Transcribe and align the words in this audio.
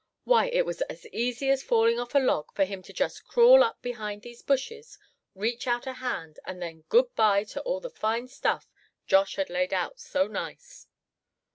Why, 0.23 0.47
it 0.47 0.65
was 0.65 0.81
as 0.89 1.05
easy 1.09 1.51
as 1.51 1.61
falling 1.61 1.99
off 1.99 2.15
a 2.15 2.17
log 2.17 2.51
for 2.55 2.63
him 2.65 2.81
to 2.81 2.91
just 2.91 3.23
crawl 3.23 3.63
up 3.63 3.83
behind 3.83 4.23
these 4.23 4.41
bushes, 4.41 4.97
reach 5.35 5.67
out 5.67 5.85
a 5.85 5.93
hand, 5.93 6.39
and 6.43 6.59
then 6.59 6.85
good 6.89 7.13
bye 7.15 7.43
to 7.43 7.61
all 7.61 7.79
the 7.81 7.91
fine 7.91 8.27
stuff 8.27 8.71
Josh 9.05 9.35
had 9.35 9.51
laid 9.51 9.75
out 9.75 9.99
so 9.99 10.25
nice." 10.25 10.87